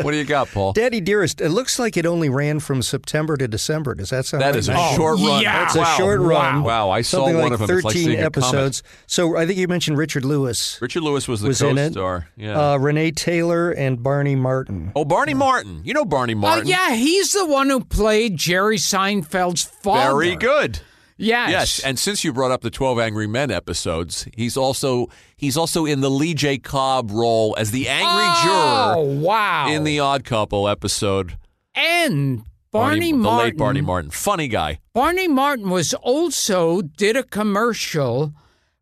[0.03, 0.73] what do you got, Paul?
[0.73, 3.95] Daddy Dearest, it looks like it only ran from September to December.
[3.95, 4.55] Does that sound That right?
[4.57, 5.41] is a Oh, short run.
[5.41, 5.65] yeah.
[5.65, 5.95] It's a Wow.
[5.97, 6.63] short run.
[6.63, 7.77] Wow, I saw Something one like of them.
[7.77, 8.83] It's like 13 a episodes.
[9.07, 11.89] So I think you mentioned Richard Lewis Richard Lewis was the was in it.
[11.89, 12.27] co-star.
[12.35, 12.73] Yeah.
[12.73, 14.91] Uh, Renee Taylor and Barney Martin.
[14.95, 15.81] oh, Barney Martin.
[15.83, 16.67] You know Barney oh, Martin.
[16.67, 20.11] yeah, he's the one who played Jerry Seinfeld's father.
[20.19, 20.79] Very good.
[21.21, 21.51] Yes.
[21.51, 25.85] Yes, and since you brought up the Twelve Angry Men episodes, he's also he's also
[25.85, 26.57] in the Lee J.
[26.57, 29.69] Cobb role as the angry oh, juror wow.
[29.69, 31.37] in the Odd Couple episode.
[31.75, 33.45] and Barney, the Martin.
[33.45, 34.79] late Barney Martin, funny guy.
[34.93, 38.33] Barney Martin was also did a commercial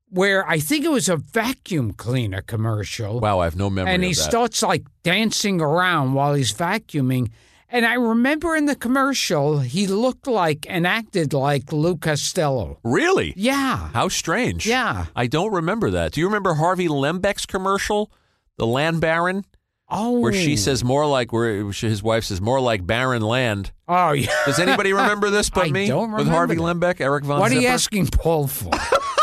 [0.09, 3.19] where I think it was a vacuum cleaner commercial.
[3.19, 7.31] Wow, I have no memory and he starts like dancing around while he's vacuuming.
[7.71, 12.79] And I remember in the commercial, he looked like and acted like Lou Costello.
[12.83, 13.33] really?
[13.37, 13.89] Yeah.
[13.93, 14.65] How strange.
[14.65, 15.05] Yeah.
[15.15, 16.13] I don't remember that.
[16.13, 18.11] Do you remember Harvey Lembeck's commercial,
[18.57, 19.45] the Land Baron,
[19.91, 20.19] Oh.
[20.19, 20.55] where she oh.
[20.55, 23.71] says more like where his wife says more like barren land?
[23.87, 24.29] Oh, yeah.
[24.45, 25.87] Does anybody remember this but I me?
[25.87, 28.71] don't With Harvey remember Lembeck, Eric Von What are you asking Paul for?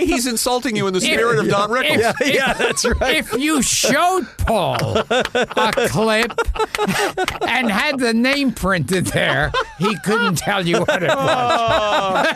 [0.00, 1.98] Hey, he's insulting you in the spirit of Don Rickles.
[1.98, 3.16] If- if- yeah, that's right.
[3.16, 6.32] If you showed Paul a clip
[7.46, 12.26] and had the name printed there, he couldn't tell you what it was.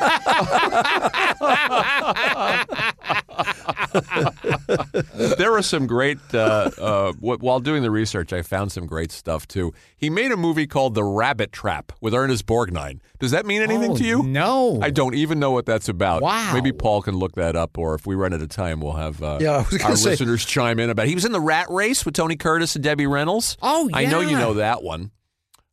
[5.39, 6.19] there are some great.
[6.33, 9.73] Uh, uh, while doing the research, I found some great stuff too.
[9.97, 13.01] He made a movie called The Rabbit Trap with Ernest Borgnine.
[13.19, 14.23] Does that mean anything Oh, to you?
[14.23, 14.79] No.
[14.83, 16.23] I don't even know what that's about.
[16.23, 16.53] Wow.
[16.55, 19.23] Maybe Paul can look that up, or if we run out of time, we'll have
[19.23, 21.07] uh, Yeah, I was gonna our say- listeners chime in about.
[21.07, 23.57] He was in the Rat Race with Tony Curtis and Debbie Reynolds.
[23.63, 25.11] Oh, I know you know that one.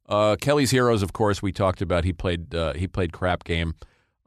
[0.10, 2.04] Uh, Kelly's Heroes, of course, we talked about.
[2.04, 3.76] He played uh, he played Crap Game.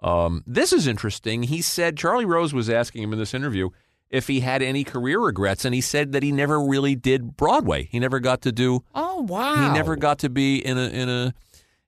[0.02, 1.44] Um, this is interesting.
[1.44, 3.70] He said Charlie Rose was asking him in this interview
[4.14, 7.88] if he had any career regrets, and he said that he never really did Broadway.
[7.90, 8.85] He never got to do.
[8.94, 9.57] Oh wow!
[9.57, 11.35] He never got to be in a in a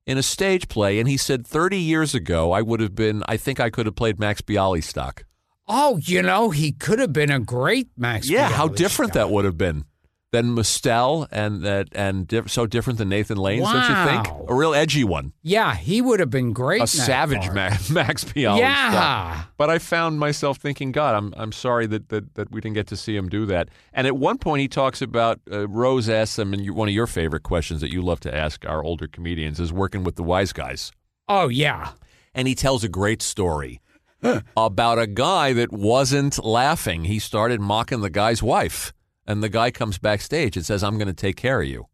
[0.07, 0.99] in a stage play.
[0.99, 3.23] And he said 30 years ago, I would have been.
[3.29, 5.23] I think I could have played Max Bialystock.
[5.69, 8.29] Oh, you know, he could have been a great Max.
[8.29, 9.85] Yeah, how different that would have been.
[10.33, 14.27] Than Mostel and that and diff- so different than Nathan Lane, don't you think?
[14.27, 14.47] Wow.
[14.49, 16.83] A real edgy one, Yeah, he would have been great.
[16.83, 17.47] a savage.
[17.53, 18.59] Ma- Max Piali.
[18.59, 19.45] Yeah.
[19.57, 22.89] But I found myself thinking, God, I'm I'm sorry that, that that we didn't get
[22.89, 23.69] to see him do that.
[23.93, 26.95] And at one point, he talks about uh, Rose asks him, and you, one of
[26.95, 30.25] your favorite questions that you love to ask our older comedians is working with the
[30.25, 30.91] wise guys.
[31.29, 31.93] Oh yeah.
[32.35, 33.81] and he tells a great story
[34.57, 37.05] about a guy that wasn't laughing.
[37.05, 38.93] He started mocking the guy's wife,
[39.27, 41.87] and the guy comes backstage and says, "I'm going to take care of you."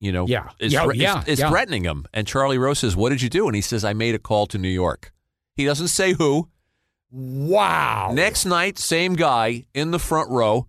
[0.00, 0.50] You know, Yeah.
[0.60, 1.50] is, Yeah, is- yeah, is yeah.
[1.50, 2.06] threatening him.
[2.14, 4.46] And Charlie Rose says, "What did you do?" And he says, "I made a call
[4.48, 5.12] to New York."
[5.54, 6.48] He doesn't say who.
[7.10, 8.10] Wow.
[8.12, 10.68] Next night, same guy in the front row.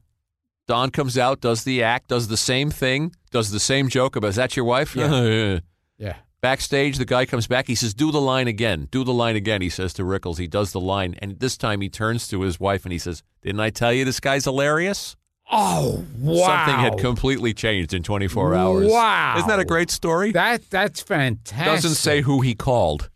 [0.68, 4.30] Don comes out, does the act, does the same thing, does the same joke about,
[4.30, 5.60] "Is that your wife?" Yeah.
[5.98, 6.16] Yeah.
[6.42, 7.68] Backstage, the guy comes back.
[7.68, 8.88] He says, "Do the line again.
[8.92, 10.38] Do the line again." He says to Rickles.
[10.38, 13.24] He does the line, and this time he turns to his wife and he says,
[13.42, 15.18] "Didn't I tell you this guy's hilarious?"
[15.52, 16.46] Oh wow.
[16.46, 18.88] Something had completely changed in 24 hours.
[18.90, 19.36] Wow.
[19.38, 20.32] Isn't that a great story?
[20.32, 21.66] That that's fantastic.
[21.66, 23.10] Doesn't say who he called.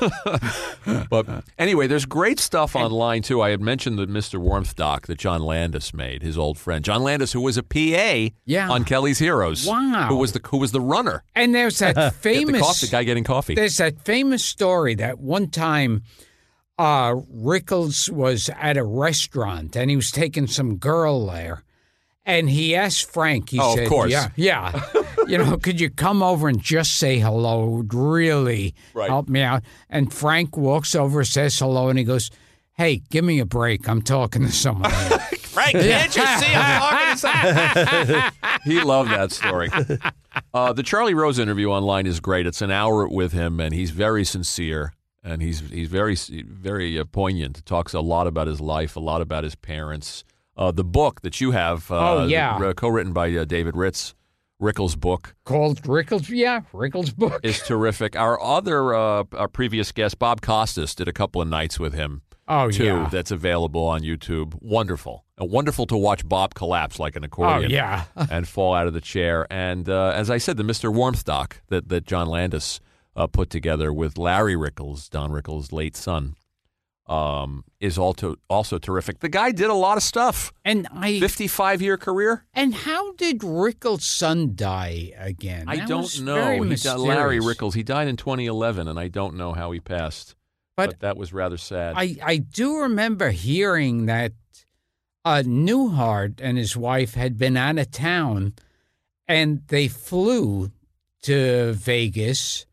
[1.10, 3.40] but anyway, there's great stuff online too.
[3.42, 4.38] I had mentioned the Mr.
[4.38, 8.34] Warmth doc that John Landis made, his old friend John Landis, who was a PA
[8.44, 8.70] Yeah.
[8.70, 9.66] on Kelly's Heroes.
[9.66, 10.06] Wow.
[10.08, 11.22] Who was the who was the runner?
[11.34, 13.54] And there's that Get the, famous coffee, the guy getting coffee.
[13.54, 16.02] There's that famous story that one time
[16.78, 21.62] uh, Rickles was at a restaurant and he was taking some girl there.
[22.26, 24.10] And he asked Frank, he Oh, of said, course.
[24.10, 24.82] Yeah, yeah.
[25.28, 27.64] you know, could you come over and just say hello?
[27.64, 29.08] It would really Right.
[29.08, 29.62] help me out.
[29.90, 32.30] And Frank walks over, says hello, and he goes,
[32.76, 33.88] Hey, give me a break.
[33.88, 34.90] I'm talking to someone.
[34.90, 38.32] else." Frank, can't you see I'm talking to someone?
[38.64, 39.70] he loved that story.
[40.52, 42.46] Uh, the Charlie Rose interview online is great.
[42.48, 47.04] It's an hour with him, and he's very sincere and he's he's very very uh,
[47.04, 47.64] poignant.
[47.64, 50.24] Talks a lot about his life, a lot about his parents.
[50.56, 52.56] Uh, the book that you have, uh, Oh, yeah.
[52.56, 54.14] uh, co-written by uh, David Ritz,
[54.60, 57.40] Rickles' book Called Rickles, yeah, Rickles' book.
[57.42, 58.16] is terrific.
[58.16, 62.22] Our other uh, our previous guest, Bob Costas, did a couple of nights with him
[62.46, 62.84] Oh, too.
[62.84, 63.08] yeah.
[63.10, 64.54] That's available on YouTube.
[64.60, 67.70] Wonderful, and wonderful to watch Bob collapse like an Oh, accordion.
[67.70, 68.04] yeah.
[68.30, 69.46] and fall out of the chair.
[69.50, 70.92] And uh, as I said, the Mr.
[70.92, 72.80] Warmth doc that, that John Landis
[73.16, 76.34] uh, put together with Larry Rickles, Don Rickles' late son,
[77.06, 79.20] um, is also also terrific.
[79.20, 80.52] The guy did a lot of stuff.
[80.64, 82.46] And I 55 year career?
[82.54, 85.64] And how did Rickles' son die again?
[85.68, 86.62] I That don't know.
[86.62, 87.38] He died, Larry.
[87.40, 87.74] Rickles.
[87.74, 90.34] He died in 2011, and I don't know how he passed.
[90.76, 91.94] But- But, that was rather sad.
[91.96, 94.32] I, I do remember hearing that
[95.24, 98.54] uh, Newhart and his wife had been out of town
[99.28, 100.72] and they flew
[101.22, 102.66] to Vegas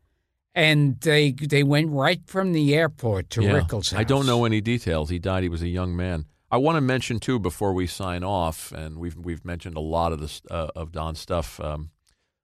[0.54, 3.52] and they they went right from the airport to Yeah.
[3.52, 3.94] Rickles' house.
[3.94, 5.10] I don't know any details.
[5.10, 5.42] He died.
[5.42, 6.26] He was a young man.
[6.50, 10.12] I want to mention too before we sign off, and we've we've mentioned a lot
[10.12, 11.58] of this uh, of Don's stuff.
[11.60, 11.90] Um,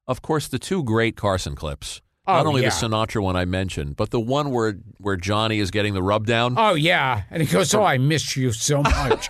[0.07, 2.01] of course, the two great Carson clips.
[2.29, 2.69] Not Oh, only yeah.
[2.69, 6.27] the Sinatra one I mentioned, but the one where where Johnny is getting the rub
[6.27, 6.55] down.
[6.59, 7.23] Oh, yeah.
[7.31, 9.29] And he goes, Oh, I miss you so much.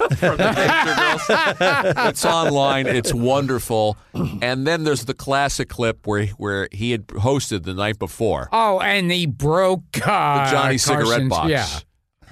[1.28, 2.86] it's online.
[2.86, 3.96] It's wonderful.
[4.42, 8.80] And then there's the classic clip where where he had hosted the night before oh,
[8.80, 11.50] and he broke uh, the Johnny cigarette box.
[11.50, 11.66] Yeah.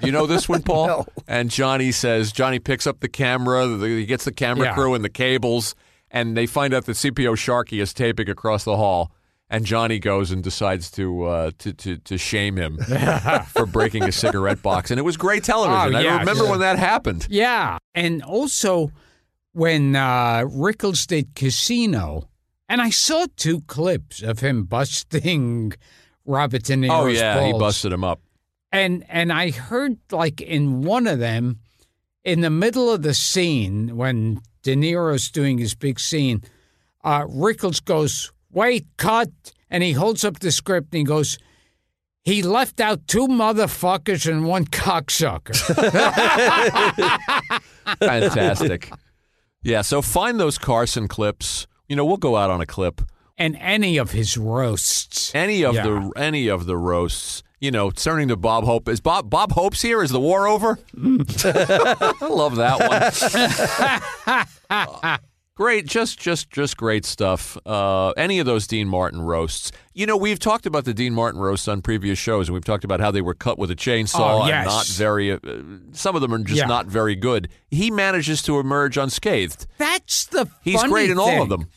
[0.03, 1.07] You know this one, Paul?
[1.27, 4.75] And Johnny says, Johnny picks up the camera, the, he gets the camera Yeah.
[4.75, 5.75] crew and the cables,
[6.11, 9.11] and they find out that CPO Sharkey is taping across the hall.
[9.49, 12.79] And Johnny goes and decides to uh, to, to to shame him
[13.49, 15.95] for breaking a cigarette box, and it was great television.
[15.95, 16.51] Oh, yeah, I remember yeah.
[16.51, 17.27] when that happened.
[17.31, 18.91] Yeah, and also
[19.53, 22.29] when uh, Rickles did Casino,
[22.69, 25.75] and I saw two clips of him busting
[26.27, 28.21] Robert De Niro's Oh yeah, he busted him up.
[28.73, 31.61] and and I heard like in one of them,
[32.25, 36.43] in the middle of the scene when De Niro's doing his big scene,
[37.05, 39.31] uh, Rickles goes, "Wait, cut!"
[39.71, 41.39] and he holds up the script and he goes.
[42.25, 45.57] He left out two motherfuckers and one cocksucker.
[48.01, 48.91] Fantastic.
[49.63, 51.69] yeah, so find those Carson clips.
[51.89, 53.01] You know, we'll go out on a clip.
[53.39, 55.33] and any of his roasts.
[55.37, 55.83] Any of Yeah.
[55.85, 57.45] the any of the roasts.
[57.61, 58.89] You know, turning to Bob Hope.
[58.89, 60.03] Is Bob Bob Hope's here?
[60.03, 60.79] Is the war over?
[60.97, 62.81] I love that
[64.69, 65.19] one.
[65.57, 67.57] Great, just just just great stuff.
[67.65, 69.73] Uh, any of those Dean Martin roasts.
[69.95, 72.85] You know, we've talked about the Dean Martin roasts on previous shows, and we've talked
[72.85, 74.57] about how they were cut with a chainsaw Oh, yes.
[74.59, 75.33] and not very.
[75.33, 75.39] Uh,
[75.93, 76.67] some of them are just Yeah.
[76.67, 77.49] not very good.
[77.71, 79.67] He manages to emerge unscathed.
[79.79, 81.69] That's the He's great in all of them.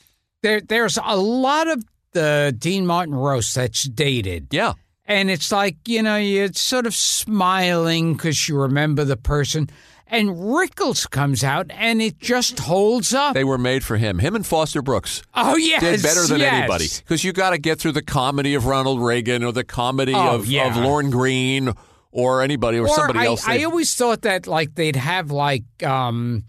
[0.43, 4.47] There, there's a lot of the Dean Martin roast that's dated.
[4.51, 4.73] Yeah.
[5.05, 9.69] And it's like, you know, you're sort of smiling because you remember the person.
[10.11, 13.35] And Rickles comes out, and it just holds up.
[13.35, 14.19] They were made for him.
[14.19, 16.53] Him and Foster Brooks oh yes, did better than yes.
[16.53, 20.13] anybody because you got to get through the comedy of Ronald Reagan or the comedy
[20.15, 20.67] Oh, of, yeah.
[20.67, 21.73] of Lorne Greene
[22.11, 23.47] or anybody or, Or somebody I, else.
[23.47, 26.43] I always thought that like they'd have like um,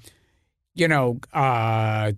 [0.75, 2.13] you know, uh,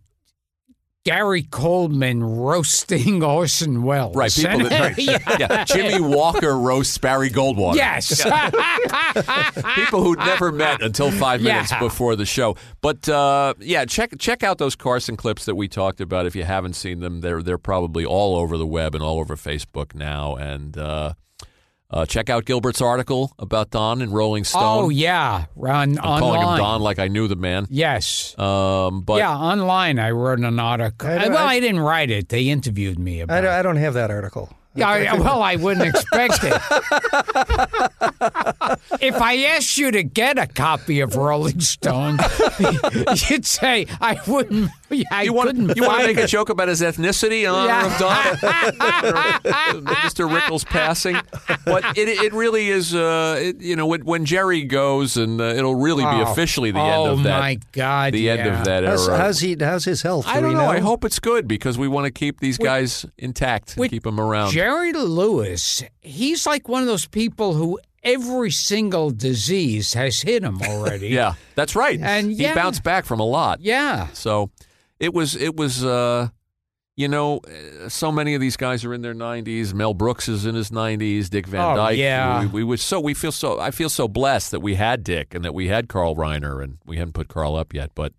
[1.05, 4.15] Gary Coleman roasting Orson Welles.
[4.15, 4.99] Right, people that, right.
[4.99, 5.37] yeah.
[5.39, 5.65] yeah.
[5.65, 7.75] Jimmy Walker roasts Barry Goldwater.
[7.75, 8.23] Yes.
[9.75, 11.81] people who'd never met until five minutes Yeah.
[11.81, 12.57] before the show.
[12.83, 16.27] But uh, yeah, check check out those Carson clips that we talked about.
[16.27, 19.35] If you haven't seen them, they're they're probably all over the web and all over
[19.37, 20.37] Facebook now.
[20.37, 21.15] And uh,
[21.93, 24.63] uh, check out Gilbert's article about Don in Rolling Stone.
[24.63, 26.57] oh yeah, I'm Run calling him.
[26.59, 27.67] Don like I knew the man.
[27.71, 28.39] Yes.
[28.39, 29.99] Um, but yeah, online.
[29.99, 31.09] I wrote an article.
[31.09, 32.29] I don't- well, I- I, didn't write it.
[32.31, 33.55] They interviewed me I about don't, it.
[33.55, 34.51] I don't have that article.
[34.75, 36.53] Yeah, I- well, I wouldn't expect it.
[39.01, 42.19] if I asked you to get a copy of Rolling Stone,
[43.29, 44.71] you'd say I wouldn't.
[45.11, 47.69] I you want couldn't you want to make a joke about his ethnicity in honor
[47.69, 47.87] Yeah.
[47.95, 50.29] of Don, Mr.
[50.29, 51.17] Rickles passing?
[51.65, 52.95] But it, it really is.
[52.95, 56.31] Uh, it, you know, when, when Jerry goes, and uh, it'll really be Oh.
[56.31, 57.39] officially the oh, end of that.
[57.41, 58.13] my God!
[58.13, 59.19] the end of that How's, era.
[59.19, 59.57] how's he?
[59.59, 60.27] How's his health?
[60.27, 60.67] I Do don't we know.
[60.67, 64.21] I hope it's good because we want to keep these guys intact and keep them
[64.21, 64.51] around.
[64.53, 70.61] Jerry Lewis, he's like one of those people who every single disease has hit him
[70.63, 71.09] already.
[71.11, 71.99] yeah, that's right.
[72.01, 72.55] And he yeah.
[72.55, 73.61] bounced back from a lot.
[73.61, 74.09] Yeah.
[74.13, 74.51] So
[75.03, 76.29] it was it was uh
[76.97, 77.41] you know
[77.85, 79.75] uh, so many of these guys are in their 90s.
[79.75, 81.29] Mel Brooks is in his 90s.
[81.29, 81.99] Dick Van Oh, Dyke.
[81.99, 82.47] yeah.
[82.47, 85.45] We, we so we feel so I feel so blessed that we had Dick and
[85.45, 88.13] that we had Carl Reiner and we hadn't put Carl up yet, but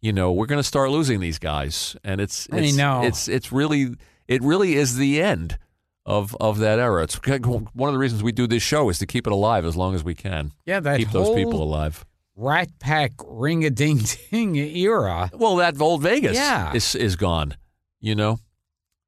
[0.00, 3.02] you know we're going to start losing these guys and it's I it's know.
[3.04, 3.94] it's it's really
[4.26, 5.58] it really is the end
[6.04, 7.04] of of that era.
[7.04, 9.76] It's one of the reasons we do this show is to keep it alive as
[9.76, 10.52] long as we can.
[10.66, 12.04] Yeah, that keep those people alive.
[12.40, 15.28] Rat Pack ring a ding ding era.
[15.34, 16.72] Well, that old Vegas Yeah.
[16.72, 17.56] is is gone,
[18.00, 18.38] you know.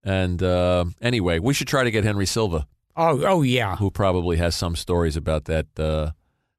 [0.03, 2.67] And uh, anyway, we should try to get Henry Silva,
[2.97, 3.77] Oh, oh yeah.
[3.77, 6.11] who probably has some stories about that uh,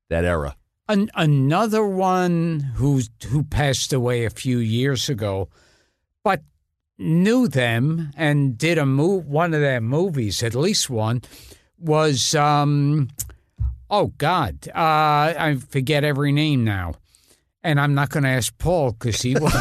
[0.10, 0.56] that era.
[0.88, 5.50] An, another one who who passed away a few years ago,
[6.24, 6.42] but
[6.98, 11.22] knew them and did a move one of their movies, at least one,
[11.80, 13.10] was um,
[13.91, 16.93] oh God, uh, I forget every name now,
[17.63, 19.51] and I'm not going to ask Paul because he will.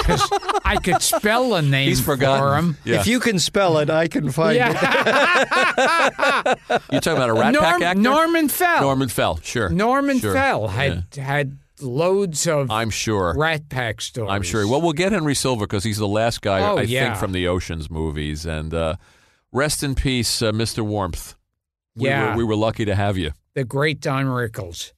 [0.00, 0.30] Because
[0.64, 2.76] I could spell a name He's for him.
[2.84, 3.00] Yeah.
[3.00, 4.60] If you can spell it, I can find it.
[4.60, 6.54] Yeah.
[6.90, 8.00] you talking about a Rat Pack actor?
[8.00, 8.80] Norman Fell.
[8.80, 9.68] Norman Fell, sure.
[9.68, 10.32] Norman Sure.
[10.32, 13.34] Fell had had loads of I'm sure.
[13.36, 14.30] Rat Pack stories.
[14.30, 14.66] I'm sure.
[14.66, 17.04] Well, we'll get Henry Silva because he's the last guy Oh, I yeah.
[17.04, 18.46] think from the Ocean's movies.
[18.46, 18.96] And uh,
[19.52, 20.80] rest in peace, uh, Mr.
[20.84, 21.36] Warmth.
[21.96, 22.30] We Yeah.
[22.32, 23.32] were, we were lucky to have you.
[23.54, 24.92] the great Don Rickles.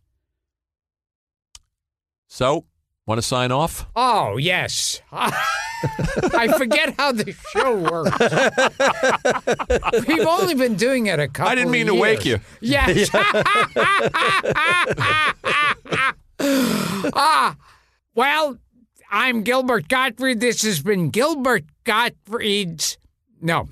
[2.28, 2.64] So,
[3.06, 3.86] want to sign off?
[3.96, 8.16] Oh yes, I forget how the show works.
[10.08, 11.50] We've only been doing it a couple.
[11.52, 12.38] I didn't mean to wake you.
[12.60, 13.10] Yes.
[17.14, 17.56] ah,
[18.14, 18.58] well,
[19.10, 20.40] I'm Gilbert Gottfried.
[20.40, 22.98] This has been Gilbert Gottfried's.
[23.40, 23.68] No.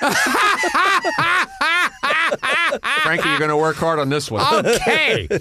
[3.02, 4.64] Frankie, you're going to work hard on this one.
[4.64, 5.28] Okay.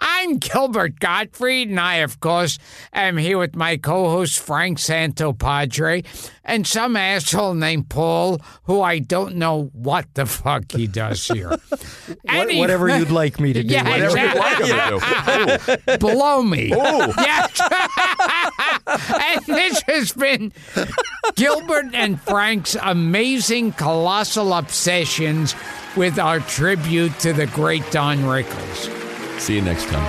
[0.00, 2.58] I'm Gilbert Gottfried, and I, of course,
[2.92, 6.04] am here with my co host, Frank Santopadre,
[6.44, 11.50] and some asshole named Paul, who I don't know what the fuck he does here.
[12.08, 13.72] What- Any- whatever you'd like me to do.
[13.72, 15.92] Yeah, Whatever you'd like him to do.
[15.94, 15.98] Ooh.
[15.98, 16.72] Below me.
[16.72, 17.12] Ooh.
[17.20, 17.60] Yes.
[18.86, 20.52] and this has been
[21.36, 25.54] Gilbert and Frank's amazing colossal obsessions
[25.96, 29.09] with our tribute to the great Don Rickles.
[29.40, 30.06] See you next time.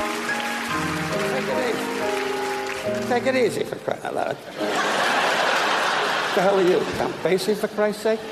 [1.31, 4.37] Take it easy Take it easy for crying out loud.
[6.35, 8.19] The hell are you, Count Basie, for Christ's sake?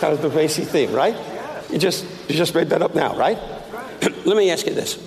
[0.00, 1.16] that, was the Basie theme, right?
[1.70, 3.38] You just you just made that up now, right?
[3.72, 4.16] right?
[4.26, 5.02] Let me ask you this: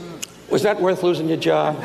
[0.50, 1.78] Was that worth losing your job?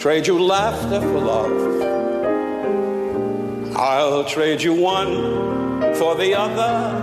[0.00, 1.52] Trade you laughter for love.
[3.76, 6.96] I'll trade you one for the other.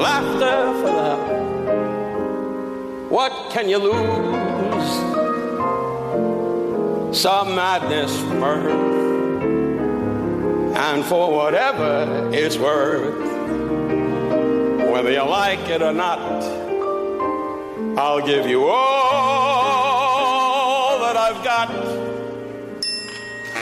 [0.00, 1.28] Laughter for love.
[3.10, 4.88] What can you lose?
[7.18, 8.70] Some madness, mirth.
[10.76, 13.18] And for whatever it's worth,
[14.92, 16.44] whether you like it or not,
[17.98, 19.07] I'll give you all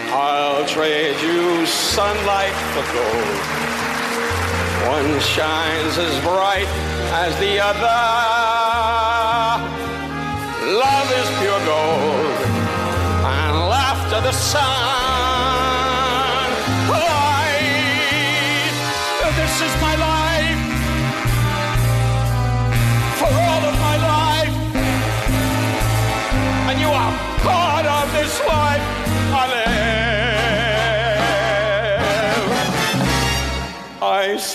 [0.08, 3.38] I'll trade you sunlight for gold.
[4.88, 6.68] One shines as bright
[7.24, 8.02] as the other.
[10.66, 12.38] Love is pure gold,
[13.24, 14.62] and laughter the sun.
[16.88, 17.66] Life,
[19.36, 20.60] this is my life.
[23.18, 24.54] For all of my life.
[26.68, 27.12] And you are
[27.44, 27.75] part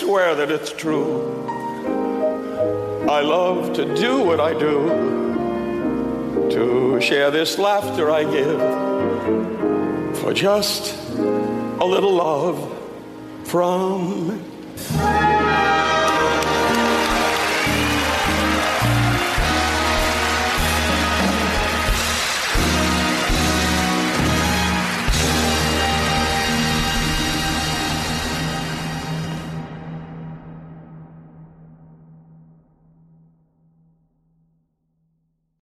[0.01, 1.45] swear that it's true.
[3.07, 8.59] I love to do what I do to share this laughter I give
[10.17, 12.57] for just a little love
[13.43, 14.43] from